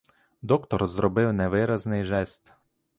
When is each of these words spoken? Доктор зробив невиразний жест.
Доктор 0.41 0.87
зробив 0.87 1.33
невиразний 1.33 2.03
жест. 2.03 2.53